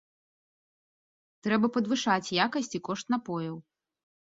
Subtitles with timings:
[1.49, 3.55] Трэба падвышаць якасць і кошт напояў.